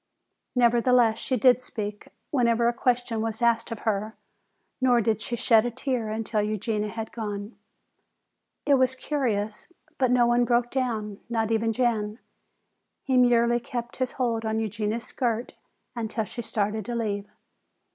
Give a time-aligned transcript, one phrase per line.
[0.55, 4.15] Nevertheless, she did speak whenever a question was asked of her,
[4.81, 7.55] nor did she shed a tear until Eugenia had gone.
[8.65, 9.67] It was curious,
[9.99, 12.17] but no one broke down, not even Jan.
[13.03, 15.53] He merely kept his hold on Eugenia's skirt
[15.95, 17.27] until she started to leave.